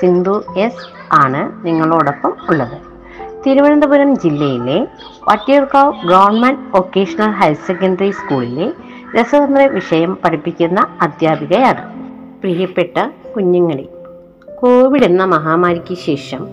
[0.00, 2.78] Sindhu S ആണ് നിങ്ങളോടൊപ്പം ഉള്ളത്.
[3.46, 4.86] തിരുവനന്തപുരം ജില്ലയിലെ
[5.28, 8.72] Vattiyoorkavu government vocational higher secondary സ്കൂളിലെ
[9.20, 11.92] രസതന്ത്ര വിഷയം പഠിപ്പിക്കുന്ന അധ്യാപികയാണ്.
[12.40, 13.88] പ്രിയപ്പെട്ട കുഞ്ഞുങ്ങളെ
[14.54, 16.46] കോവിഡ് എന്ന മഹാമാരിക്ക് ശേഷം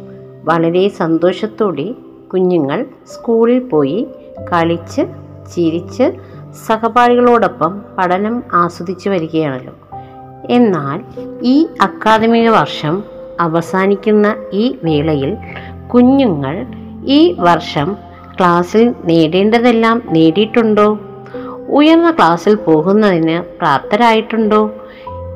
[0.43, 1.95] വളരെ സന്തോഷത്തോടെ
[2.33, 4.07] കുഞ്ഞുങ്ങൾ സ്കൂളിൽ പോയി
[4.53, 5.01] കളിച്ച്
[5.55, 6.11] ചിരിച്ച്
[6.67, 9.73] സഹപാഠികളോടൊപ്പം പഠനം ആസ്വദിച്ചു വരികയാണല്ലോ.
[10.49, 11.03] എന്നാൽ
[11.41, 15.37] ഈ അക്കാദമിക വർഷം അവസാനിക്കുന്ന ഈ വേളയിൽ
[15.93, 16.65] കുഞ്ഞുങ്ങൾ
[17.05, 17.95] ഈ വർഷം
[18.39, 20.99] ക്ലാസ്സിൽ നേടേണ്ടതെല്ലാം നേടിയിട്ടുണ്ടോ?
[21.69, 24.71] ഉയർന്ന ക്ലാസ്സിൽ പോകുന്നതിന് പ്രാപ്തരായിട്ടുണ്ടോ?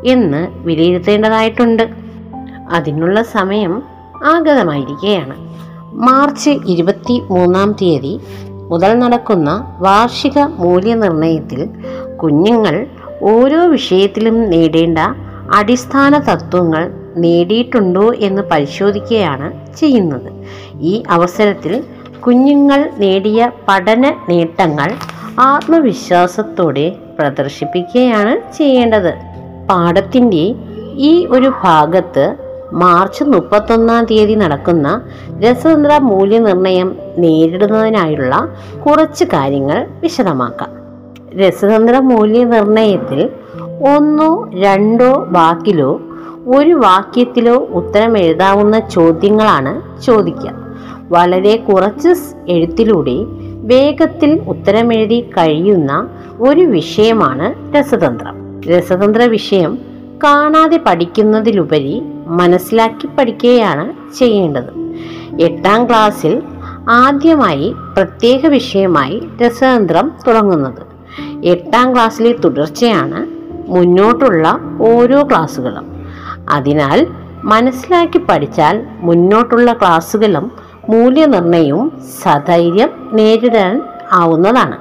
[0.06, 1.90] എന്ന് വിലയിരുത്തേണ്ടതായിട്ടുണ്ട്.
[2.72, 3.84] അതിനുള്ള സമയം
[4.26, 5.50] ആഗതമായിരിക്കുകയാണ്.
[5.94, 8.20] മാർച്ച് ഇരുപത്തി മൂന്നാം തീയതി
[8.70, 11.70] മുതൽ നടക്കുന്ന വാർഷിക മൂല്യനിർണയത്തിൽ
[12.18, 12.88] കുഞ്ഞുങ്ങൾ
[13.24, 15.00] ഓരോ വിഷയത്തിലും നേടേണ്ട
[15.54, 16.92] അടിസ്ഥാന തത്വങ്ങൾ
[17.22, 20.32] നേടിയിട്ടുണ്ടോ എന്ന് പരിശോധിക്കുകയാണ് ചെയ്യുന്നത്.
[20.82, 21.84] ഈ അവസരത്തിൽ
[22.20, 24.92] കുഞ്ഞുങ്ങൾ നേടിയ പഠന നേട്ടങ്ങൾ
[25.40, 29.14] ആത്മവിശ്വാസത്തോടെ പ്രദർശിപ്പിക്കുകയാണ് ചെയ്യേണ്ടത്.
[29.70, 30.56] പാഠത്തിന്റെ
[30.94, 32.36] ഈ ഒരു ഭാഗത്ത്
[32.74, 35.02] മാർച്ച് മുപ്പത്തൊന്നാം തീയതി നടക്കുന്ന
[35.40, 38.48] രസതന്ത്ര മൂല്യനിർണയം നേരിടുന്നതിനായുള്ള
[38.86, 40.70] കുറച്ച് കാര്യങ്ങൾ വിശദമാക്കാം.
[41.40, 43.30] രസതന്ത്ര മൂല്യനിർണയത്തിൽ
[43.96, 46.02] ഒന്നോ രണ്ടോ വാക്കിലോ
[46.56, 50.54] ഒരു വാക്യത്തിലോ ഉത്തരം എഴുതാവുന്ന ചോദ്യങ്ങളാണ് ചോദിക്കുക.
[51.10, 52.10] വളരെ കുറച്ച്
[52.48, 53.16] എഴുത്തിലൂടെ
[53.62, 56.10] വേഗത്തിൽ ഉത്തരമെഴുതി കഴിയുന്ന
[56.40, 58.62] ഒരു വിഷയമാണ് രസതന്ത്രം.
[58.62, 59.80] രസതന്ത്ര വിഷയം
[60.24, 64.96] കാണാതെ പഠിക്കുന്നതിലുപരി മനസ്സിലാക്കി പഠിക്കുകയാണ് ചെയ്യേണ്ടത്.
[65.42, 66.42] എട്ടാം ക്ലാസ്സിൽ
[66.90, 70.82] ആദ്യമായി പ്രത്യേക വിഷയമായി രസതന്ത്രം തുടങ്ങുന്നത്.
[71.46, 73.28] എട്ടാം ക്ലാസ്സിലെ തുടർച്ചയാണ്
[73.72, 75.99] മുന്നോട്ടുള്ള ഓരോ ക്ലാസ്സുകളും.
[76.52, 77.08] അതിനാൽ
[77.44, 80.52] മനസ്സിലാക്കി പഠിച്ചാൽ മുന്നോട്ടുള്ള ക്ലാസ്സുകളും
[80.90, 84.78] മൂല്യനിർണയവും സധൈര്യം നേരിടാൻ ആവുന്നതാണ്.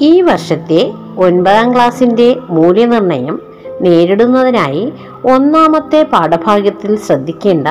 [0.00, 3.42] ഈ വർഷത്തെ ഒൻപതാം ക്ലാസ്സിന്റെ മൂല്യനിർണയം
[3.80, 4.92] നേരിടുന്നതിനായി
[5.24, 7.68] ഒന്നാമത്തെ പാഠഭാഗത്തിൽ ശ്രദ്ധിക്കേണ്ട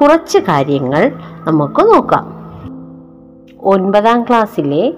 [0.00, 1.12] കുറച്ച് കാര്യങ്ങൾ
[1.46, 2.26] നമുക്ക് നോക്കാം.
[3.60, 4.92] ഒൻപതാം ക്ലാസ്സിലെ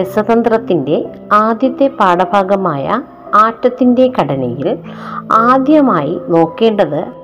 [0.00, 3.02] രസതന്ത്രത്തിന്റെ ആദ്യത്തെ പാഠഭാഗമായ
[3.34, 4.78] ആറ്റത്തിന്റെ ഘടനയിൽ
[5.32, 7.21] ആദ്യമായി നോക്കേണ്ടത്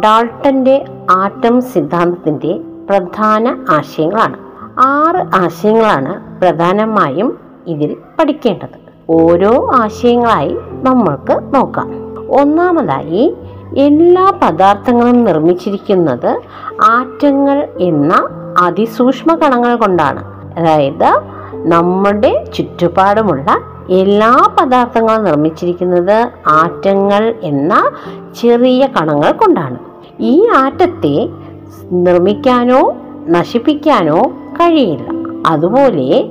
[0.00, 2.60] ഡാൾട്ടന്റെ ആറ്റം സിദ്ധാന്തത്തിന്റെ
[2.90, 4.36] പ്രധാന ആശയങ്ങളാണ്.
[4.80, 8.82] ആറ് ആശയങ്ങളാണ് പ്രധാനമായും ഇതിൽ പഠിക്കേണ്ടത്.
[9.10, 11.90] ഓരോ ആശയങ്ങളായി നമ്മൾക്ക് നോക്കാം.
[12.28, 13.36] ഒന്നാമതായി
[13.76, 16.40] എല്ലാ പദാർത്ഥങ്ങളും നിർമ്മിച്ചിരിക്കുന്നത്
[16.90, 18.28] ആറ്റങ്ങൾ എന്ന
[18.60, 20.52] അതിസൂക്ഷ്മ കണങ്ങൾ കൊണ്ടാണ്.
[20.58, 21.20] അതായത്
[21.54, 23.60] നമ്മുടെ ചുറ്റുപാടുമുള്ള
[23.90, 27.90] എല്ലാ പദാർത്ഥങ്ങളും നിർമ്മിച്ചിരിക്കുന്നത് ആറ്റങ്ങൾ എന്ന
[28.40, 29.78] ചെറിയ കണങ്ങൾ കൊണ്ടാണ്.
[30.20, 31.28] ഈ ആറ്റത്തെ
[31.92, 32.96] നിർമ്മിക്കാനോ
[33.28, 34.22] നശിപ്പിക്കാനോ
[34.60, 35.06] കഴിയില്ല.
[35.46, 36.24] അതുപോലെ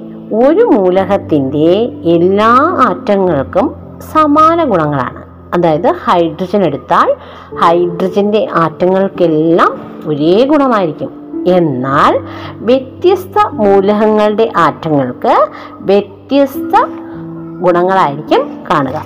[0.45, 2.55] ഒരു മൂലകത്തിന്റെ എല്ലാ
[2.89, 3.75] ആറ്റങ്ങൾക്കും
[4.11, 5.23] സമാന ഗുണങ്ങളാണ്.
[5.53, 7.15] അതായത് ഹൈഡ്രജൻ എടുത്താൽ
[7.55, 11.21] ഹൈഡ്രജന്റെ ആറ്റങ്ങൾക്കെല്ലാം ഒരേ ഗുണമായിരിക്കും.
[11.47, 12.19] എന്നാൽ
[12.51, 16.85] വ്യത്യസ്ത മൂലകങ്ങളുടെ ആറ്റങ്ങൾക്ക് വ്യത്യസ്ത
[17.61, 19.03] ഗുണങ്ങളായിരിക്കും കാണുക.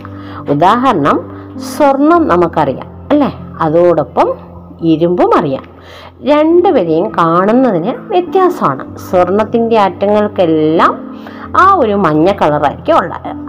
[0.50, 3.40] ഉദാഹരണം സ്വർണം നമുക്കറിയാം അല്ലേ?
[3.60, 4.38] അതോടൊപ്പം
[4.82, 5.64] ഇരുമ്പും അറിയാം.
[6.22, 8.98] രണ്ടുപേരെയും കാണുന്നതിന് വ്യത്യാസമാണ്.
[8.98, 11.20] സ്വർണത്തിന്റെ ആറ്റങ്ങൾക്കെല്ലാം
[11.58, 13.46] ആ ഒരു മഞ്ഞ കളറായിരിക്കും ഉള്ളത്.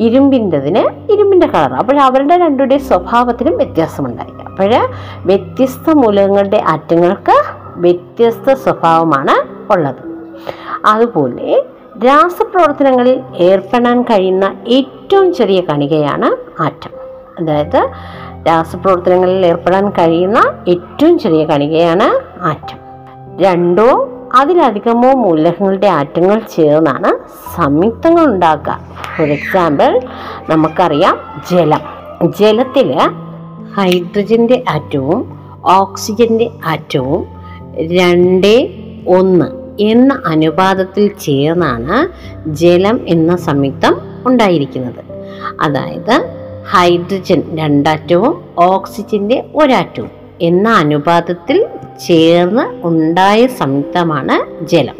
[0.00, 4.48] ഇരുമ്പിന്റെതിന് ഇരുമ്പിന്റെ കളർ അപ്പോൾ അവരുടെ രണ്ടുപേരുടെ സ്വഭാവത്തിനും വ്യത്യാസമുണ്ടായിരിക്കും.
[4.48, 4.88] അപ്പോൾ
[5.26, 7.42] വ്യത്യസ്ത മൂലകങ്ങളുടെ ആറ്റങ്ങൾക്ക്
[7.76, 10.30] വ്യത്യസ്ത സ്വഭാവമാണ് ഉള്ളത്.
[10.84, 11.64] അതുപോലെ
[12.04, 16.90] രാസപ്രവർത്തനങ്ങളിൽ ഏർപ്പെടാൻ കഴിയുന്ന ഏറ്റവും ചെറിയ കണികയാണ് ആറ്റം.
[17.38, 17.88] അതായത്
[18.48, 22.78] രാസപ്രവർത്തനങ്ങളിൽ ഏർപ്പെടാൻ കഴിയുന്ന ഏറ്റവും ചെറിയ കണികയാണ് ആറ്റം.
[23.40, 27.18] രണ്ടോ അതിലധികമോ മൂലകങ്ങളുടെ ആറ്റങ്ങൾ ചേർന്നാണ്
[27.56, 28.80] സംയുക്തങ്ങൾ ഉണ്ടാക്കുക.
[29.16, 30.00] ഫോർ എക്സാമ്പിൾ
[30.50, 31.18] നമുക്കറിയാം
[31.50, 31.80] ജലം.
[32.38, 32.98] ജലത്തിൽ
[33.76, 37.26] ഹൈഡ്രജന്റെ ആറ്റവും ഓക്സിജന്റെ ആറ്റവും
[37.74, 38.68] രണ്ട്
[39.08, 42.08] ഒന്ന് എന്ന അനുപാതത്തിൽ ചേർന്നാണ്
[42.48, 45.04] ജലം എന്ന സംയുക്തം ഉണ്ടായിരിക്കുന്നത്.
[45.60, 46.28] അതായത്
[46.70, 50.10] ഹൈഡ്രജൻ രണ്ടാറ്റവും ഓക്സിജന്റെ ഒരാറ്റവും
[50.40, 51.66] എന്ന അനുപാതത്തിൽ
[52.06, 54.94] ചേർന്ന് ഉണ്ടായ സംയുക്തമാണ് ജലം.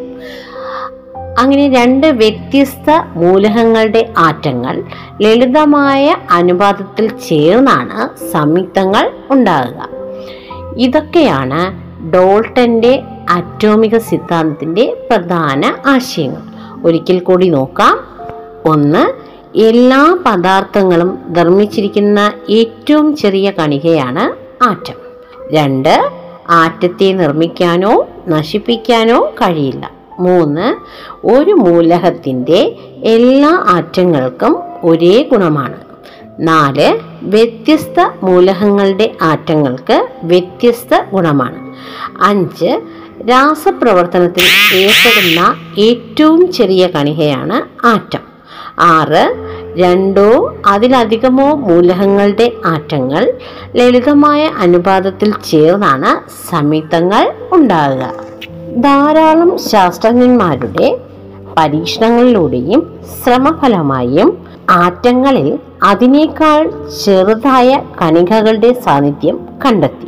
[1.39, 4.83] അങ്ങനെ രണ്ട് വ്യത്യസ്ത മൂലകങ്ങളുടെ ആറ്റങ്ങൾ
[5.21, 9.89] ലളിതമായ അനുപാതത്തിൽ ചേർന്നാണ് സംയുക്തങ്ങൾ ഉണ്ടാകുക.
[10.77, 16.41] ഇതൊക്കെയാണ് ഡോൾട്ടന്റെ അറ്റോമിക സിദ്ധാന്തത്തിന്റെ പ്രധാന ആശയങ്ങൾ.
[16.85, 17.99] ഒരിക്കൽ കൂടി നോക്കാം.
[18.65, 19.13] ഒന്ന്
[19.57, 24.93] എല്ലാ പദാർത്ഥങ്ങളും നിർമ്മിച്ചിരിക്കുന്ന ഏറ്റവും ചെറിയ കണികയാണ് ആറ്റം.
[25.51, 26.09] രണ്ട്
[26.49, 29.91] ആറ്റത്തെ നിർമ്മിക്കാനോ നശിപ്പിക്കാനോ കഴിയില്ല.
[30.19, 30.75] മൂന്ന്
[31.25, 35.77] ഒരു മൂലകത്തിന്റെ എല്ലാ ആറ്റങ്ങൾക്കും ഒരേ ഗുണമാണ്.
[36.39, 41.75] നാല് വ്യത്യസ്ത മൂലകങ്ങളുടെ ആറ്റങ്ങൾക്ക് വ്യത്യസ്ത ഗുണമാണ്.
[42.23, 42.81] അഞ്ച്
[43.27, 44.43] രാസപ്രവർത്തനത്തിൽ
[44.75, 48.19] ഏർപ്പെടുന്ന ഏറ്റവും ചെറിയ കണികയാണ് ആറ്റം.
[48.79, 49.35] ആറ്
[49.75, 53.33] രണ്ടോ അതിലധികമോ മൂലകങ്ങളുടെ ആറ്റങ്ങൾ
[53.75, 58.13] ലളിതമായ അനുപാതത്തിൽ ചേർന്നാണ് സംയുക്തങ്ങൾ ഉണ്ടാകുക.
[58.81, 60.97] ധാരാളം ശാസ്ത്രജ്ഞന്മാരുടെ
[61.57, 66.73] പരീക്ഷണങ്ങളിലൂടെയും ശ്രമഫലമായും ആറ്റങ്ങളിൽ അതിനേക്കാൾ
[67.05, 70.07] ചെറുതായ കണികകളുടെ സാന്നിധ്യം കണ്ടെത്തി.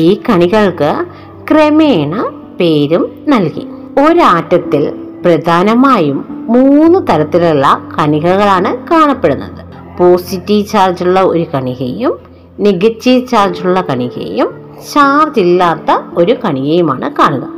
[0.00, 1.06] ഈ കണികൾക്ക്
[1.50, 3.66] ക്രമേണ പേരും നൽകി.
[4.00, 4.92] ഒരാറ്റത്തിൽ
[5.24, 9.66] പ്രധാനമായും മൂന്ന് തരത്തിലുള്ള കണികകളാണ് കാണപ്പെടുന്നത്.
[9.98, 12.18] പോസിറ്റീവ് ചാർജുള്ള ഒരു കണികയും
[12.60, 14.50] നെഗറ്റീവ് ചാർജുള്ള കണികയും
[14.94, 17.48] ചാർജ് ഇല്ലാത്ത ഒരു കണികയുമാണ് കാണുക.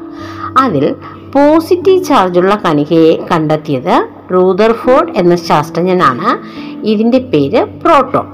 [0.58, 0.94] അതിൽ
[1.34, 6.38] പോസിറ്റീവ് ചാർജുള്ള കണികയെ കണ്ടെത്തിയത് റൂദർഫോർഡ് എന്ന ശാസ്ത്രജ്ഞനാണ്.
[6.86, 8.26] ഇതിന്റെ പേര് പ്രോട്ടോൺ.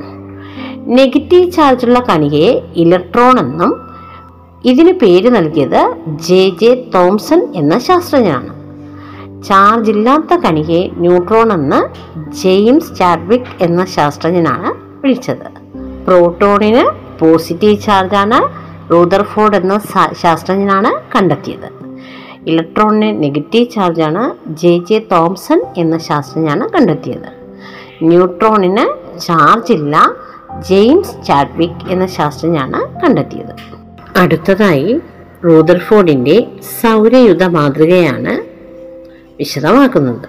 [0.94, 3.83] നെഗറ്റീവ് ചാർജുള്ള കണികയെ ഇലക്ട്രോൺ എന്നും
[4.64, 8.52] ഇതിന് പേര് നൽകിയത് ജെ ജെ തോംസൺ എന്ന ശാസ്ത്രജ്ഞനാണ്.
[9.42, 11.80] ചാർജ് ഇല്ലാത്ത കണികയെ ന്യൂട്രോൺ എന്ന്
[12.32, 15.46] ജെയിംസ് ചാഡ്വിക് എന്ന ശാസ്ത്രജ്ഞനാണ് വിളിച്ചത്.
[16.06, 16.84] പ്രോട്ടോണിന്
[17.18, 18.40] പോസിറ്റീവ് ചാർജാണ്
[18.90, 19.80] റൂദർഫോർഡ് എന്ന
[20.22, 21.68] ശാസ്ത്രജ്ഞനാണ് കണ്ടെത്തിയത്.
[22.46, 27.30] ഇലക്ട്രോണിന് നെഗറ്റീവ് ചാർജാണ് ജെ ജെ തോംസൺ എന്ന ശാസ്ത്രജ്ഞനാണ് കണ്ടെത്തിയത്.
[28.02, 28.86] ന്യൂട്രോണിന്
[29.70, 30.10] ഇല്ല
[30.58, 33.73] ജെയിംസ് ചാഡ്വിക് എന്ന ശാസ്ത്രജ്ഞനാണ് കണ്ടെത്തിയത്.
[34.16, 35.00] അടുത്തതായി
[35.44, 36.46] റൂദർഫോർഡിന്റെ
[36.82, 38.40] സൗരയുധ മാതൃകയാണ്
[39.38, 40.28] വിശദമാക്കുന്നത്.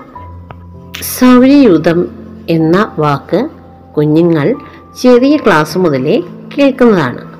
[1.01, 2.07] സൗരയുധം
[2.49, 3.49] എന്ന വാക്ക്
[3.97, 4.55] കുഞ്ഞുങ്ങൾ
[5.01, 6.21] ചെറിയ ക്ലാസ് മുതലേ
[6.57, 7.35] കേൾക്കുന്നതാണ്.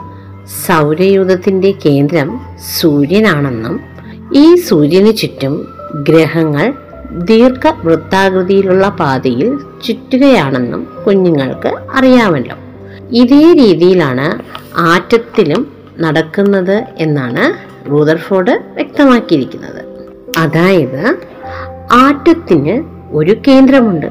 [0.68, 2.42] സൗരയുധത്തിന്റെ കേന്ദ്രം
[2.80, 3.80] സൂര്യനാണെന്നും
[4.36, 5.68] ഈ സൂര്യന് ചുറ്റും
[6.10, 6.74] ഗ്രഹങ്ങൾ
[7.12, 12.56] ദീർഘവൃത്താകൃതിയിലുള്ള പാതയിൽ ചുറ്റുകയാണെന്നും കുഞ്ഞുങ്ങൾക്ക് അറിയാമല്ലോ.
[13.12, 14.44] ഇതേ രീതിയിലാണ്
[14.78, 19.86] ആറ്റത്തിലും നടക്കുന്നത് എന്നാണ് റൂദർഫോർഡ് വ്യക്തമാക്കിയിരിക്കുന്നത്.
[20.38, 21.16] അതായത്
[21.92, 24.06] ആറ്റത്തിന് ഒരു കേന്ദ്രമുണ്ട്.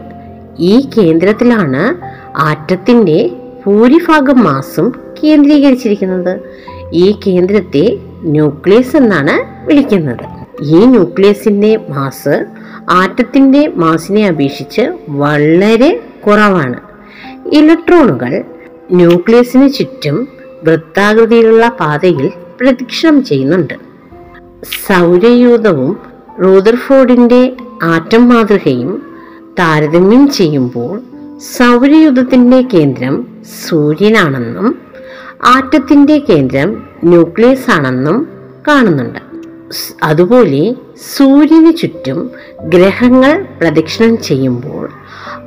[0.58, 1.96] ഈ കേന്ദ്രത്തിലാണ്
[2.36, 3.30] ആറ്റത്തിന്റെ
[3.66, 6.40] ഭൂരിഭാഗം മാസും കേന്ദ്രീകരിച്ചിരിക്കുന്നത്.
[6.92, 10.44] ഈ കേന്ദ്രത്തെ ന്യൂക്ലിയസ് എന്നാണ് വിളിക്കുന്നത്.
[10.62, 12.46] ഈ ന്യൂക്ലിയസിന്റെ മാസ്
[12.90, 16.80] ആറ്റത്തിന്റെ മാസിനെ അപേക്ഷിച്ച് വളരെ കുറവാണ്.
[17.52, 18.44] ഇലക്ട്രോണുകൾ
[18.92, 20.28] ന്യൂക്ലിയസിന് ചുറ്റും
[20.64, 23.74] വൃത്താകൃതിയിലുള്ള പാതയിൽ പ്രദക്ഷിണം ചെയ്യുന്നുണ്ട്.
[24.88, 25.98] സൗരയൂഥവും
[26.44, 29.02] റൂദർഫോർഡിന്റെ ആറ്റം മാതൃകയും
[29.58, 31.00] താരതമ്യം ചെയ്യുമ്പോൾ
[31.38, 33.26] സൗരയൂഥത്തിന്റെ കേന്ദ്രം
[33.68, 34.78] സൂര്യനാണെന്നും
[35.44, 38.28] ആറ്റത്തിന്റെ കേന്ദ്രം ന്യൂക്ലിയസ് ആണെന്നും
[38.68, 39.34] കാണുന്നുണ്ട്.
[40.02, 40.74] അതുപോലെ
[41.16, 42.30] സൂര്യന് ചുറ്റും
[42.64, 44.90] ഗ്രഹങ്ങൾ പ്രദക്ഷിണം ചെയ്യുമ്പോൾ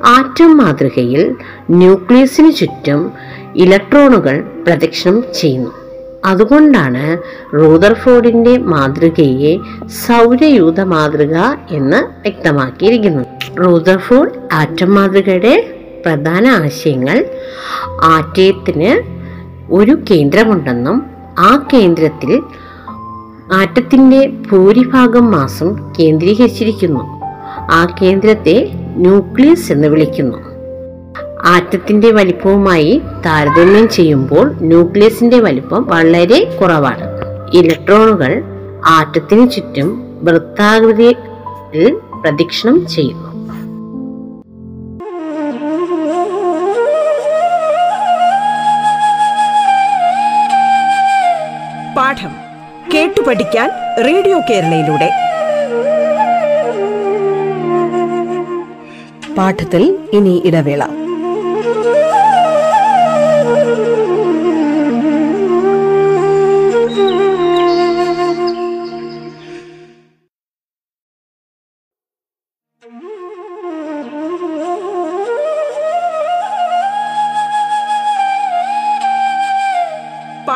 [0.06, 1.34] ആറ്റം മാതൃകയിൽ
[1.70, 3.12] ന്യൂക്ലിയസിന് ചുറ്റും
[3.56, 5.70] ഇലക്ട്രോണുകൾ പ്രദക്ഷിണം ചെയ്യുന്നു.
[6.24, 7.18] അതുകൊണ്ടാണ്
[7.54, 11.36] റൂദർഫോർഡിന്റെ മാതൃകയെ സൗരയൂഥ മാതൃക
[11.70, 13.26] എന്ന് വ്യക്തമാക്കിയിരിക്കുന്നത്.
[13.60, 15.74] റൂദർഫോർഡ് ആറ്റം മാതൃകയുടെ
[16.06, 17.24] പ്രധാന ആശയങ്ങൾ
[18.02, 19.02] ആറ്റത്തിന്
[19.70, 21.06] ഒരു കേന്ദ്രമുണ്ടെന്നും
[21.38, 22.42] ആ കേന്ദ്രത്തിൽ
[23.52, 27.00] ആറ്റത്തിന്റെ ഭൂരിഭാഗം മാസം കേന്ദ്രീകരിച്ചിരിക്കുന്നു.
[27.70, 30.47] ആ കേന്ദ്രത്തെ ന്യൂക്ലിയസ് എന്ന് വിളിക്കുന്നു.
[31.44, 37.04] ആറ്റത്തിന്റെ വലിപ്പവുമായി താരതമ്യം ചെയ്യുമ്പോൾ ന്യൂക്ലിയസിന്റെ വലിപ്പം വളരെ കുറവാണ്.
[37.54, 38.42] ഇലക്ട്രോണുകൾ
[38.86, 43.28] ആറ്റത്തിന് ചുറ്റും വൃത്താകൃതിയിൽ പ്രദക്ഷിണം ചെയ്യുന്നു.
[51.96, 52.30] പാഠം
[52.94, 53.70] കേട്ടു പഠിക്കാൻ
[54.06, 55.10] റേഡിയോ കേരളയിലൂടെ.
[59.34, 60.97] പാഠത്തിൽ ഇനി ഇടവേള.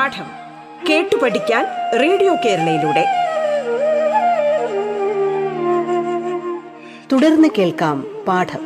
[0.02, 0.25] പാഠം
[0.90, 1.66] കേട്ടു പഠിക്കാൻ
[2.00, 3.04] റേഡിയോ കേരളയിലൂടെ.
[7.12, 8.59] തുടർന്ന് കേൾക്കാം പാഠം.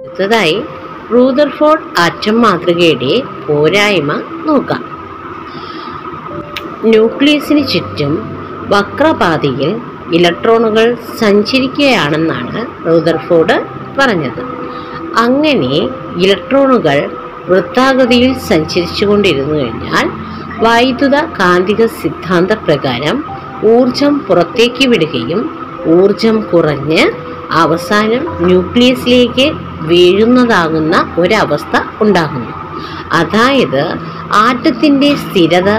[0.00, 0.62] അടുത്തതായി
[1.12, 4.84] റൂദർഫോർഡ് ആറ്റം മാതൃകയുടെ പോരായ്മ നോക്കാം.
[6.84, 8.36] ന്യൂക്ലിയസിന് ചുറ്റും
[8.68, 13.56] വക്രപാതയിൽ ഇലക്ട്രോണുകൾ സഞ്ചരിക്കുകയാണെന്നാണ് റൂദർഫോർഡ്
[13.98, 14.42] പറഞ്ഞത്.
[15.16, 15.74] അങ്ങനെ
[16.16, 17.10] ഇലക്ട്രോണുകൾ
[17.48, 20.06] വൃത്താകൃതിയിൽ സഞ്ചരിച്ചു കൊണ്ടിരുന്നു കഴിഞ്ഞാൽ
[20.64, 23.24] വൈദ്യുത കാന്തിക സിദ്ധാന്ത പ്രകാരം
[23.64, 25.40] ഊർജം പുറത്തേക്ക് വിടുകയും
[25.86, 27.02] ഊർജം കുറഞ്ഞ്
[27.50, 29.46] അവസാനം ന്യൂക്ലിയസിലേക്ക്
[29.80, 32.52] വീഴുന്നതാകുന്ന ഒരവസ്ഥ ഉണ്ടാകുന്നു.
[33.12, 33.82] അതായത്
[34.32, 35.70] ആറ്റത്തിന്റെ സ്ഥിരത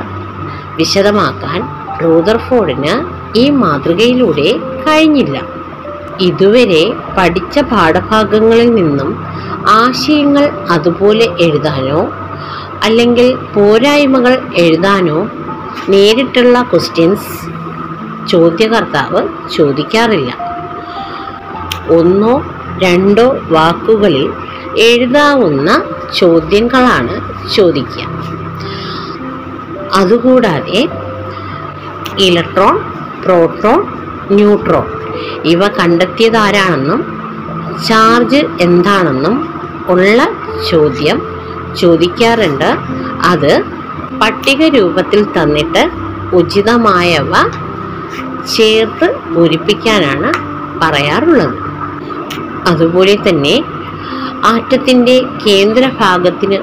[0.76, 1.60] വിശദമാക്കാൻ
[2.04, 4.50] റൂദർഫോർഡിന് ഈ മാതൃകയിലൂടെ
[4.86, 5.38] കഴിഞ്ഞില്ല.
[6.20, 9.26] ഇതുവരെ പഠിച്ച പാഠഭാഗങ്ങളിൽ നിന്നും
[9.68, 12.02] ആശയങ്ങൾ അതുപോലെ എഴുതാനോ
[12.84, 15.28] അല്ലെങ്കിൽ പോരായ്മകൾ എഴുതാനോ
[15.90, 17.32] നേരിട്ടുള്ള ക്വസ്റ്റ്യൻസ്
[18.28, 19.22] ചോദ്യകർത്താവ്
[19.56, 20.32] ചോദിക്കാറില്ല.
[21.90, 22.44] ഒന്നോ
[22.78, 24.32] രണ്ടോ വാക്കുകളിൽ
[24.80, 25.84] എഴുതാവുന്ന
[26.16, 27.16] ചോദ്യങ്ങളാണ്
[27.56, 28.08] ചോദിക്കുക.
[29.94, 30.90] അതുകൂടാതെ
[32.18, 32.76] ഇലക്ട്രോൺ
[33.24, 33.80] പ്രോട്ടോൺ
[34.38, 34.88] ന്യൂട്രോൺ
[35.54, 37.02] ഇവ കണ്ടെത്തിയതാരാണെന്നും
[37.88, 39.36] ചാർജ് എന്താണെന്നും
[39.94, 40.20] ഉള്ള
[40.70, 41.18] ചോദ്യം
[41.82, 42.70] ചോദിക്കാറുണ്ട്.
[43.32, 43.52] അത്
[44.22, 45.84] പട്ടിക രൂപത്തിൽ തന്നിട്ട്
[46.40, 47.34] ഉചിതമായവ
[48.56, 50.30] ചേർത്ത് പൂരിപ്പിക്കാനാണ്
[50.82, 51.58] പറയാറുള്ളത്.
[52.72, 53.56] അതുപോലെ തന്നെ
[54.52, 56.60] ആറ്റത്തിന്റെ കേന്ദ്രഭാഗത്തിന്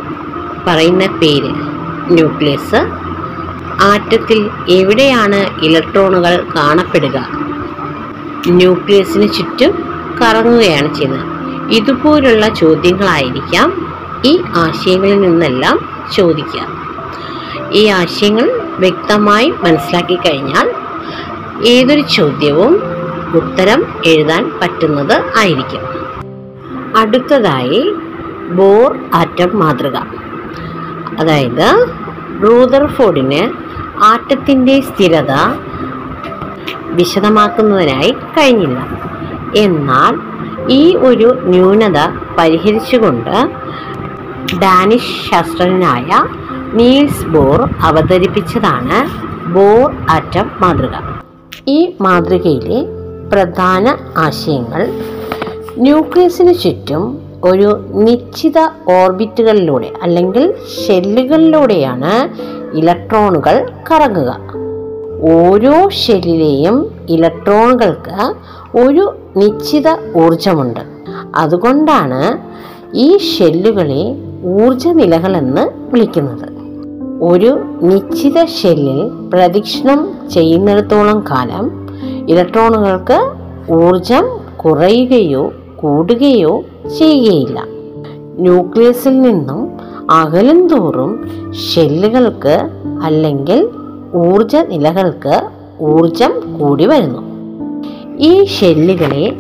[0.67, 1.51] പറയുന്ന പേര്
[2.17, 2.81] ന്യൂക്ലിയസ്
[3.81, 7.29] ആറ്റത്തിൽ എവിടെയാണ് ഇലക്ട്രോണുകൾ കാണപ്പെടുക?
[8.47, 9.71] ന്യൂക്ലിയസിന് ചുറ്റും
[10.23, 11.39] കറങ്ങുകയാണ് ചെയ്യുന്നത്.
[11.73, 13.95] ഇതുപോലുള്ള ചോദ്യങ്ങളായിരിക്കാം
[14.25, 15.79] ഈ ആശയങ്ങളിൽ നിന്നെല്ലാം
[16.13, 16.61] ചോദിക്കുക.
[17.73, 20.75] ഈ ആശയങ്ങൾ വ്യക്തമായി മനസ്സിലാക്കി കഴിഞ്ഞാൽ
[21.67, 22.81] ഏതൊരു ചോദ്യവും
[23.35, 25.81] ഉത്തരം എഴുതാൻ പറ്റുന്നത് ആയിരിക്കും.
[26.97, 27.95] അടുത്തതായി
[28.49, 29.97] ബോർ ആറ്റം മാതൃക.
[31.19, 31.87] അതായത്
[32.43, 33.68] റൂദർഫോർഡിന്
[34.03, 35.33] ആറ്റത്തിന്റെ സ്ഥിരത
[36.87, 38.79] വിശദമാക്കുന്നതിനായി കഴിഞ്ഞില്ല.
[39.57, 40.15] എന്നാൽ
[40.73, 41.99] ഈ ഒരു ന്യൂനത
[42.39, 43.51] പരിഹരിച്ചുകൊണ്ട്
[44.59, 46.25] ഡാനിഷ് ശാസ്ത്രജ്ഞനായ
[46.75, 48.99] നീൽസ് ബോർ അവതരിപ്പിച്ചതാണ്
[49.49, 50.95] ബോർ ആറ്റം മാതൃക.
[51.69, 52.87] ഈ മാതൃകയിലെ
[53.33, 54.93] പ്രധാന ആശയങ്ങൾ
[55.77, 60.55] ന്യൂക്ലിയസിന് ചുറ്റും ഒരു നിശ്ചിത ഓർബിറ്റുകളിലൂടെ അല്ലെങ്കിൽ
[60.87, 62.13] ഷെല്ലുകളിലൂടെയാണ്
[62.75, 64.41] ഇലക്ട്രോണുകൾ കറങ്ങുക.
[65.33, 68.35] ഓരോ ഷെല്ലിലെയും ഇലക്ട്രോണുകൾക്ക്
[68.79, 70.81] ഒരു നിശ്ചിത ഊർജമുണ്ട്
[71.35, 72.39] അതുകൊണ്ടാണ്
[72.95, 76.59] ഈ ഷെല്ലുകളെ ഊർജ നിലകളെന്ന് വിളിക്കുന്നത്.
[77.23, 81.89] ഒരു നിശ്ചിത ഷെല്ലിൽ പ്രദക്ഷിണം ചെയ്യുന്നിടത്തോളം കാലം
[82.29, 83.31] ഇലക്ട്രോണുകൾക്ക്
[83.73, 86.61] ഊർജം കുറയുകയോ കൂടുകയോ
[86.99, 87.65] ചെയ്യുകയില്ല.
[88.39, 89.78] ന്യൂക്ലിയസിൽ നിന്നും
[90.11, 92.71] അകലും തോറും ഷെല്ലുകൾക്ക്
[93.03, 93.69] അല്ലെങ്കിൽ
[94.15, 95.49] ഊർജ നിലകൾക്ക്
[95.81, 97.23] ഊർജം കൂടി വരുന്നു.
[98.19, 99.33] ഈ ഷെല്ലുകളെ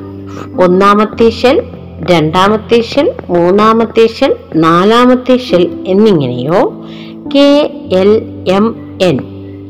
[0.62, 1.62] ഒന്നാമത്തെ ഷെൽ
[2.10, 6.84] രണ്ടാമത്തെ ഷെൽ മൂന്നാമത്തെ ഷെൽ നാലാമത്തെ ഷെൽ എന്നിങ്ങനെയോ
[7.34, 9.18] കെ എൽ എം എൻ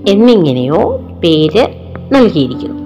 [0.08, 1.66] എന്നിങ്ങനെയോ പേര്
[2.12, 2.82] നൽകിയിരിക്കുന്നു.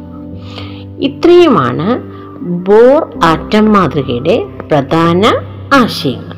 [1.01, 2.03] ഇത്രയുമാണ്
[2.43, 5.23] ബോർ ആറ്റം മാതൃകയുടെ പ്രധാന
[5.75, 6.32] ആശയങ്ങൾ.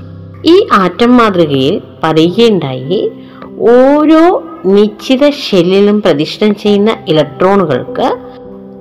[0.44, 3.12] ഈ ആറ്റം മാതൃകയിൽ പറയുകയുണ്ടായി
[3.58, 8.18] ഓരോ നിശ്ചിത ഷെല്ലിലും പ്രതിഷ്ഠം ചെയ്യുന്ന ഇലക്ട്രോണുകൾക്ക്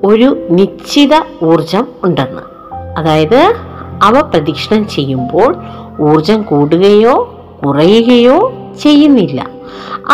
[0.03, 1.09] ഒരു നിശ്ചിത
[1.43, 2.41] ഊർജം ഉണ്ടെന്ന്.
[2.99, 3.55] അതായത്
[4.03, 5.55] അവ പ്രദക്ഷിണം ചെയ്യുമ്പോൾ
[6.01, 8.53] ഊർജം കൂടുകയോ കുറയുകയോ
[8.83, 9.49] ചെയ്യുന്നില്ല.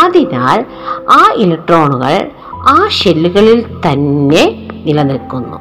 [0.03, 0.65] അതിനാൽ
[1.11, 5.57] ആ ഇലക്ട്രോണുകൾ ആ ഷെല്ലുകളിൽ തന്നെ നിലനിൽക്കുന്നു.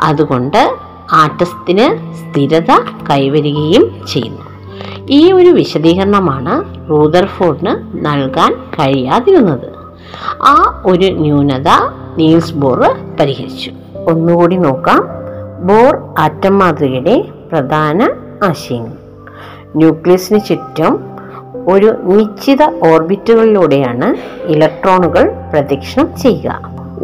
[0.00, 0.76] അതുകൊണ്ട്
[1.12, 2.70] ആറ്റത്തിന് സ്ഥിരത
[3.10, 4.47] കൈവരികയും ചെയ്യുന്നു.
[5.10, 9.72] ഈ ഒരു വിശദീകരണമാണ് റൂദർഫോർഡിന് നൽകാൻ കഴിയാതിരുന്നത്.
[10.42, 11.68] ആ ഒരു ന്യൂനത
[12.16, 12.80] നീൽസ് ബോർ
[13.20, 13.70] പരിഹരിച്ചു.
[14.08, 15.08] ഒന്നുകൂടി നോക്കാം.
[15.66, 18.10] ബോർ ആറ്റം മാതൃകയുടെ പ്രധാന
[18.42, 18.92] ആശയങ്ങൾ.
[19.76, 21.00] ന്യൂക്ലിയസിന് ചുറ്റും
[21.68, 24.14] ഒരു നിശ്ചിത ഓർബിറ്റുകളിലൂടെയാണ്
[24.46, 26.60] ഇലക്ട്രോണുകൾ പ്രദക്ഷിണം ചെയ്യുക.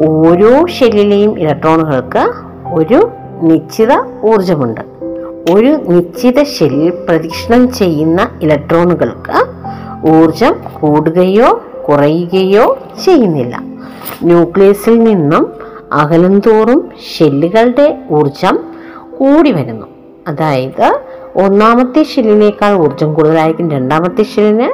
[0.08, 2.32] ഓരോ ഷെല്ലിലെയും ഇലക്ട്രോണുകൾക്ക്
[2.72, 3.08] ഒരു
[3.42, 3.92] നിശ്ചിത
[4.24, 4.93] ഊർജമുണ്ട്
[5.52, 9.38] ഒരു നിശ്ചിത ഷെല്ലിൽ പ്രദക്ഷിണം ചെയ്യുന്ന ഇലക്ട്രോണുകൾക്ക്
[10.08, 13.62] ഊർജം കൂടുകയോ കുറയുകയോ ചെയ്യുന്നില്ല.
[14.22, 15.52] ന്യൂക്ലിയസിൽ നിന്നും
[15.92, 18.58] അകലം തോറും ഷെല്ലുകളുടെ ഊർജം
[19.18, 19.86] കൂടി വരുന്നു.
[20.28, 21.00] അതായത്
[21.36, 24.68] ഒന്നാമത്തെ ഷെല്ലിനേക്കാൾ ഊർജം കൂടുതലായിരിക്കും രണ്ടാമത്തെ ഷെല്ലിന്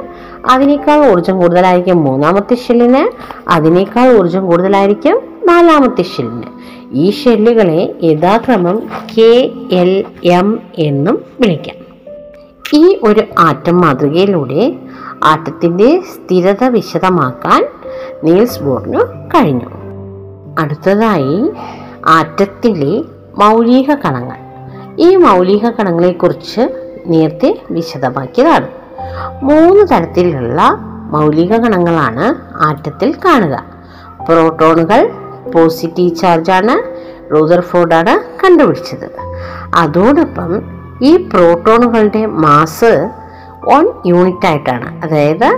[0.47, 3.03] അതിനേക്കാൾ ഊർജം കൂടുതലായിരിക്കും മൂന്നാമത്തെ ഷെല്ലിന്
[3.49, 6.80] അതിനേക്കാൾ ഊർജം കൂടുതലായിരിക്കും നാലാമത്തെ ഷെല്ലിന്.
[6.93, 11.75] ഈ ഷെല്ലുകളെ യഥാക്രമം കെ എൽ എം എന്നും വിളിക്കാം.
[12.73, 14.75] ഈ ഒരു ആറ്റം മാതൃകയിലൂടെ
[15.23, 17.67] ആറ്റത്തിന്റെ സ്ഥിരത വിശദമാക്കാൻ
[18.23, 18.99] നീൽസ് ബോറിന്
[19.35, 19.65] കഴിഞ്ഞു.
[20.59, 21.51] അടുത്തതായി
[22.05, 23.03] ആറ്റത്തിലെ
[23.37, 24.37] മൗലിക കണങ്ങൾ.
[24.99, 28.67] ഈ മൗലിക കണങ്ങളെക്കുറിച്ച് നേരത്തെ വിശദമാക്കിയതാണ്.
[29.43, 30.61] മൂന്ന് തരത്തിലുള്ള
[31.09, 33.63] മൗലിക കണങ്ങളാണ് ആറ്റത്തിൽ കാണുക.
[34.29, 35.20] പ്രോട്ടോണുകൾ
[35.53, 36.75] പോസിറ്റീവ് ചാർജാണ്
[37.33, 39.09] റൂദർഫോർഡാണ് കണ്ടുപിടിച്ചത്.
[39.75, 40.63] അതോടൊപ്പം
[41.01, 43.09] ഈ പ്രോട്ടോണുകളുടെ മാസ്
[43.63, 45.49] വൺ യൂണിറ്റ് ആയിട്ടാണ് അതായത്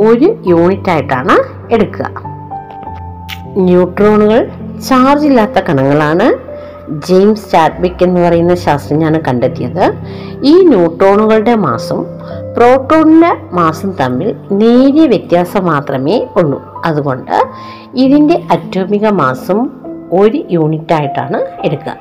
[0.00, 1.36] ഒരു യൂണിറ്റ് ആയിട്ടാണ്
[1.74, 2.06] എടുക്കുക.
[3.56, 4.50] ന്യൂട്രോണുകൾ
[4.88, 6.54] ചാർജ് ഇല്ലാത്ത കണങ്ങളാണ്
[7.06, 9.84] ജെയിംസ് ചാറ്റ്ബിക് എന്ന് പറയുന്ന ശാസ്ത്രജ്ഞനാണ് കണ്ടെത്തിയത്.
[10.42, 12.13] ഈ ന്യൂട്രോണുകളുടെ മാസും
[12.56, 16.82] പ്രോട്ടോണിന്റെ മാസും തമ്മിൽ നേരിയ വ്യത്യാസം മാത്രമേ ഉള്ളൂ.
[16.84, 17.46] അതുകൊണ്ട്
[17.94, 19.80] ഇതിന്റെ അറ്റോമിക മാസും
[20.12, 21.96] ഒരു യൂണിറ്റ് ആയിട്ടാണ് എടുക്കുക.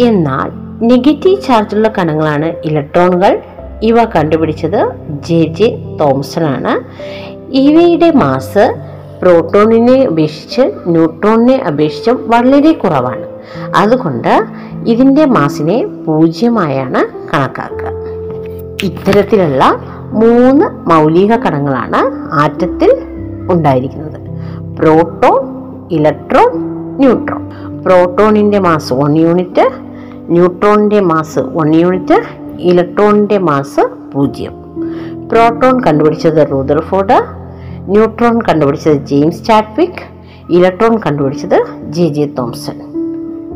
[0.00, 0.50] എന്നാൽ
[0.86, 3.42] നെഗറ്റീവ് ചാർജുള്ള കണങ്ങളാണ് ഇലക്ട്രോണുകൾ.
[3.82, 6.84] ഇവ കണ്ടുപിടിച്ചത് ജെ ജെ തോംസൺ ആണ്
[7.54, 8.74] ഇവയുടെ മാസ്
[9.22, 13.26] പ്രോട്ടോണിനെ അപേക്ഷിച്ച് ന്യൂട്രോണിനെ അപേക്ഷിച്ച് വളരെ കുറവാണ്.
[13.76, 14.44] അതുകൊണ്ട്
[14.86, 18.03] ഇതിന്റെ മാസിനെ പൂജ്യമായാണ് കണക്കാക്കുക.
[18.82, 19.64] ഇത്തരത്തിലുള്ള
[20.10, 22.90] മൂന്ന് മൗലിക കണങ്ങളാണ് ആറ്റത്തിൽ
[23.50, 24.20] ഉണ്ടായിരിക്കുന്നത്.
[24.76, 25.40] Proton
[25.90, 26.52] electron
[26.98, 27.50] neutron.
[27.82, 29.70] പ്രോട്ടോണിന്റെ mass one unit
[30.16, 32.22] ന്യൂട്രോണിന്റെ മാസ് വൺ യൂണിറ്റ്
[32.58, 33.80] ഇലക്ട്രോണിന്റെ മാസ്
[34.12, 34.52] പൂജ്യം.
[35.28, 37.18] പ്രോട്ടോൺ കണ്ടുപിടിച്ചത് റൂദർഫോർഡ്
[37.80, 40.14] ന്യൂട്രോൺ കണ്ടുപിടിച്ചത് ജെയിംസ് ചാറ്റ്വിക്
[40.50, 42.78] ഇലക്ട്രോൺ കണ്ടുപിടിച്ചത് ജെ ജെ തോംസൺ.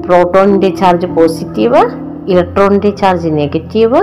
[0.02, 1.90] പ്രോട്ടോണിന്റെ ചാർജ് പോസിറ്റീവ്
[2.28, 4.02] ഇലക്ട്രോണിന്റെ ചാർജ് നെഗറ്റീവ്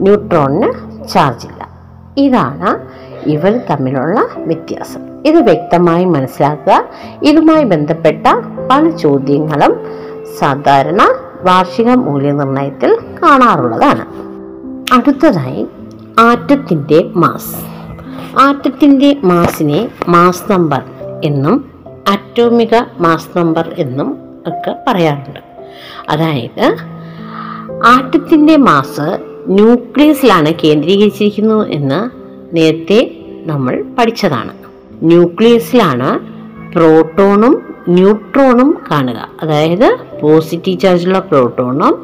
[0.00, 0.72] ന്യൂട്രോണിന്
[1.08, 1.68] ചാർജ് ഇല്ല.
[2.16, 2.88] ഇതാണ്
[3.28, 5.00] ഇവർ തമ്മിലുള്ള വ്യത്യാസം.
[5.26, 6.84] ഇത് വ്യക്തമായി മനസ്സിലാക്കുക.
[7.22, 8.26] ഇതുമായി ബന്ധപ്പെട്ട
[8.70, 9.76] പല ചോദ്യങ്ങളും
[10.38, 11.02] സാധാരണ
[11.42, 14.06] വാർഷിക മൂല്യനിർണയത്തിൽ കാണാറുള്ളതാണ്.
[14.94, 15.66] അടുത്തതായി
[16.18, 17.56] ആറ്റത്തിന്റെ മാസ്
[18.38, 20.82] ആറ്റത്തിന്റെ മാസിനെ മാസ് നമ്പർ
[21.24, 21.70] എന്നും
[22.08, 25.40] അറ്റോമിക മാസ് നമ്പർ എന്നും ഒക്കെ പറയാറുണ്ട്.
[26.08, 26.76] അതായത്
[27.86, 32.10] ആറ്റത്തിന്റെ മാസ് ന്യൂക്ലിയസിലാണ് കേന്ദ്രീകരിച്ചിരിക്കുന്നു എന്ന്
[32.56, 34.52] നേരത്തെ നമ്മൾ പഠിച്ചതാണ്.
[35.02, 36.34] ന്യൂക്ലിയസിലാണ്
[36.72, 39.28] പ്രോട്ടോണും ന്യൂട്രോണും കാണുക.
[39.42, 42.02] അതായത് പോസിറ്റീവ് ചാർജുള്ള പ്രോട്ടോണും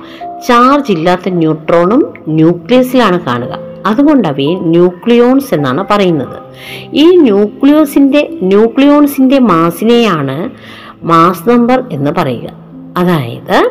[0.49, 3.59] ചാർജ് ഇല്ലാത്ത ന്യൂട്രോണും ന്യൂക്ലിയസിലാണ് കാണുക.
[3.87, 6.39] അതുകൊണ്ട് അവയെ ന്യൂക്ലിയോൺസ് എന്നാണ് പറയുന്നത്.
[6.93, 10.51] ഈ ന്യൂക്ലിയോസിന്റെ ന്യൂക്ലിയോൺസിന്റെ മാസിനെയാണ്
[11.03, 12.51] മാസ് നമ്പർ എന്ന് പറയുക.
[12.99, 13.71] അതായത്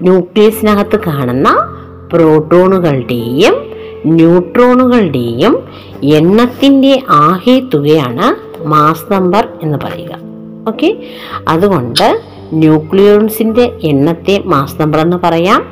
[0.00, 1.73] ന്യൂക്ലിയസിനകത്ത് കാണുന്ന
[2.12, 3.54] പ്രോട്ടോണുകളുടെയും
[4.06, 5.62] ന്യൂട്രോണുകളുടെയും
[6.04, 10.18] എണ്ണത്തിന്റെ ആകെ തുകയാണ് മാസ് നമ്പർ എന്ന് പറയുക.
[10.68, 10.96] ഓക്കെ?
[11.48, 12.20] അതുകൊണ്ട്
[12.52, 15.64] ന്യൂക്ലിയോൺസിന്റെ എണ്ണത്തെ മാസ് നമ്പർ എന്ന് പറയാം.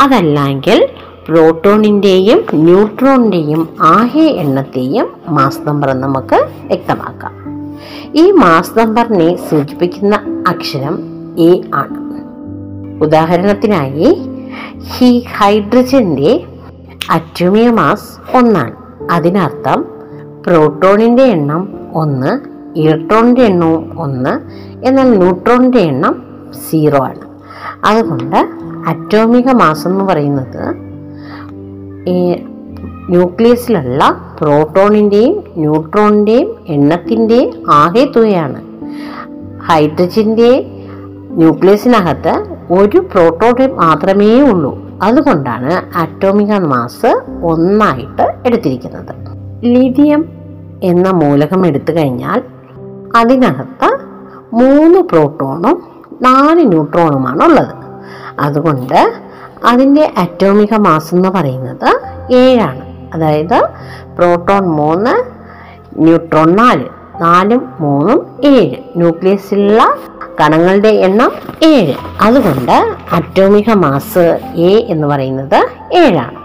[0.00, 0.88] അതല്ലെങ്കിൽ
[1.28, 7.32] പ്രോട്ടോണിന്റെയും ന്യൂട്രോണിന്റെയും ആകെ എണ്ണത്തെയും മാസ് നമ്പർ എന്ന് നമുക്ക് വ്യക്തമാക്കാം.
[8.14, 10.98] ഈ മാസ് നമ്പറിനെ സൂചിപ്പിക്കുന്ന അക്ഷരം
[11.38, 12.02] എ ആണ്.
[13.04, 14.31] ഉദാഹരണത്തിനായി
[15.02, 16.44] ഈ ഹൈഡ്രജന്റെ
[17.10, 18.72] അറ്റോമിയ മാസ് ഒന്നാണ്.
[19.10, 19.84] അതിനർത്ഥം
[20.46, 22.40] പ്രോട്ടോണിന്റെ എണ്ണം ഒന്ന്
[22.78, 24.40] ഇലക്ട്രോണിന്റെ എണ്ണവും ഒന്ന്
[24.86, 26.22] എന്നാൽ ന്യൂട്രോണിന്റെ എണ്ണം
[26.70, 27.20] സീറോ ആണ്.
[27.84, 28.36] അതുകൊണ്ട്
[28.86, 30.74] അറ്റോമിക മാസ് എന്ന് പറയുന്നത്
[32.08, 32.36] ഈ
[33.10, 38.62] ന്യൂക്ലിയസിലുള്ള പ്രോട്ടോണിന്റെയും ന്യൂട്രോണിന്റെയും എണ്ണത്തിന്റെ ആകെ തുകയാണ്
[39.58, 40.81] ഹൈഡ്രജന്റെ
[41.32, 44.78] ന്യൂക്ലിയസിനകത്ത് ഒരു പ്രോട്ടോൺ മാത്രമേ ഉള്ളൂ.
[45.02, 49.14] അതുകൊണ്ടാണ് അറ്റോമിക മാസ് ഒന്നായിട്ട് എടുത്തിരിക്കുന്നത്.
[49.64, 50.28] ലിഥിയം
[50.82, 52.42] എന്ന മൂലകം എടുത്തു കഴിഞ്ഞാൽ
[53.16, 53.98] അതിനകത്ത്
[54.52, 55.82] മൂന്ന് പ്രോട്ടോണും
[56.22, 57.74] നാല് ന്യൂട്രോണുമാണ് ഉള്ളത്
[58.40, 59.12] അതുകൊണ്ട്
[59.64, 62.00] അതിന്റെ അറ്റോമിക മാസ് എന്ന് പറയുന്നത്
[62.32, 63.14] ഏഴാണ്.
[63.14, 63.68] അതായത്
[64.16, 65.24] പ്രോട്ടോൺ മൂന്ന്
[65.98, 66.84] ന്യൂട്രോൺ നാല്
[67.20, 68.76] നാലും മൂന്നും ഏഴ്.
[68.96, 69.82] ന്യൂക്ലിയസിലുള്ള
[70.42, 71.94] കണങ്ങളുടെ എണ്ണം ഏഴ്.
[72.20, 72.72] അതുകൊണ്ട്
[73.12, 76.42] അറ്റോമിക മാസ് എ എന്ന് പറയുന്നത് ഏഴാണ്.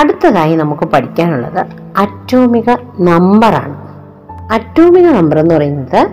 [0.00, 1.66] അടുത്തതായി നമുക്ക് പഠിക്കാനുള്ളത്
[1.98, 3.90] അറ്റോമിക നമ്പറാണ്
[4.52, 6.08] അറ്റോമിക നമ്പർ എന്ന് പറയുന്നത്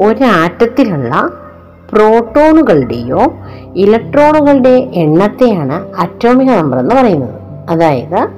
[0.00, 1.30] ഒരാറ്റത്തിലുള്ള
[1.92, 3.20] പ്രോട്ടോണുകളുടെയോ
[3.76, 7.40] ഇലക്ട്രോണുകളുടെ എണ്ണത്തെയാണ് അറ്റോമിക നമ്പർ എന്ന് പറയുന്നത്.
[7.70, 8.28] അതായത്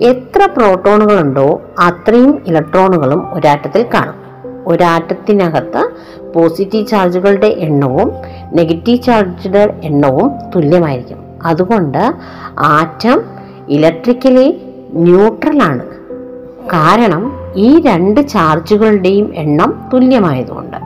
[0.00, 4.25] എത്ര പ്രോട്ടോണുകളുണ്ടോ അത്രയും ഇലക്ട്രോണുകളും ഒരാറ്റത്തിൽ കാണും.
[4.66, 5.90] ഒരാറ്റത്തിനകത്ത്
[6.34, 8.12] പോസിറ്റീവ് ചാർജുകളുടെ എണ്ണവും
[8.54, 11.18] നെഗറ്റീവ് ചാർജുകളുടെ എണ്ണവും തുല്യമായിരിക്കും.
[11.44, 12.14] അതുകൊണ്ട്
[12.58, 13.22] ആറ്റം
[13.68, 15.84] ഇലക്ട്രിക്കലി ന്യൂട്രലാണ്
[16.66, 20.76] കാരണം ഈ രണ്ട് ചാർജുകളുടെയും എണ്ണം തുല്യമായതുകൊണ്ട്.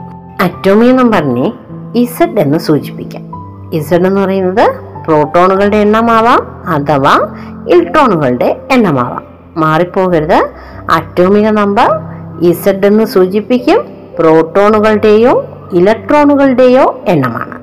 [0.43, 1.53] അറ്റോമിക നമ്പറിനെ
[1.95, 3.31] ഇസഡ് എന്ന് സൂചിപ്പിക്കാം.
[3.73, 7.35] ഇസഡ് എന്ന് പറയുന്നത് പ്രോട്ടോണുകളുടെ എണ്ണമാവാം അഥവാ
[7.67, 9.23] ഇലക്ട്രോണുകളുടെ എണ്ണമാവാം.
[9.57, 10.49] മാറിപ്പോകരുത്.
[10.91, 12.10] അറ്റോമിക നമ്പർ
[12.41, 13.85] ഇസഡ് എന്ന് സൂചിപ്പിക്കും
[14.19, 17.61] പ്രോട്ടോണുകളുടെയോ ഇലക്ട്രോണുകളുടെയോ എണ്ണമാണ്.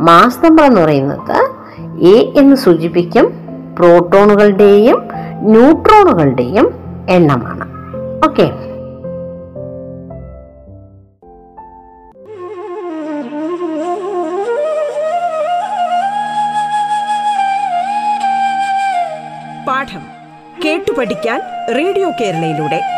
[0.00, 1.50] മാസ് നമ്പർ എന്ന് പറയുന്നത്
[2.04, 3.32] എ എന്ന് സൂചിപ്പിക്കും
[3.78, 5.08] പ്രോട്ടോണുകളുടെയും
[5.40, 6.74] ന്യൂട്രോണുകളുടെയും
[7.10, 7.64] എണ്ണമാണ്.
[8.28, 8.50] ഓക്കെ
[19.66, 20.00] പാഠം
[20.64, 21.40] കേട്ടു പഠിക്കാൻ
[21.76, 22.97] റേഡിയോ കേരളയിലൂടെ.